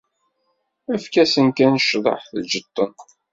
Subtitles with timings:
[0.95, 2.93] Efk-asen kan ccḍeḥ, teǧǧeḍ-ten.